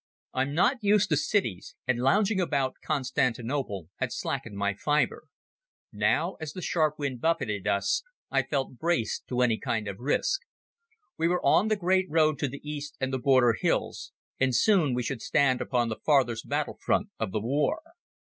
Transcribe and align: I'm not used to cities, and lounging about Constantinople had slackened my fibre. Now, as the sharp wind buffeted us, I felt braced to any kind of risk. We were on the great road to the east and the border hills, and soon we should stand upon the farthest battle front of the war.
I'm 0.33 0.55
not 0.55 0.77
used 0.83 1.09
to 1.09 1.15
cities, 1.15 1.75
and 1.85 1.99
lounging 1.99 2.39
about 2.41 2.77
Constantinople 2.83 3.89
had 3.97 4.11
slackened 4.11 4.57
my 4.57 4.73
fibre. 4.73 5.25
Now, 5.93 6.37
as 6.41 6.53
the 6.53 6.61
sharp 6.63 6.97
wind 6.97 7.21
buffeted 7.21 7.67
us, 7.67 8.01
I 8.31 8.41
felt 8.41 8.79
braced 8.79 9.27
to 9.27 9.41
any 9.43 9.59
kind 9.59 9.87
of 9.87 9.99
risk. 9.99 10.41
We 11.19 11.27
were 11.27 11.45
on 11.45 11.67
the 11.67 11.75
great 11.75 12.09
road 12.09 12.39
to 12.39 12.47
the 12.47 12.67
east 12.67 12.95
and 12.99 13.13
the 13.13 13.19
border 13.19 13.53
hills, 13.53 14.11
and 14.39 14.55
soon 14.55 14.95
we 14.95 15.03
should 15.03 15.21
stand 15.21 15.61
upon 15.61 15.89
the 15.89 15.99
farthest 16.03 16.49
battle 16.49 16.79
front 16.83 17.09
of 17.19 17.31
the 17.31 17.39
war. 17.41 17.83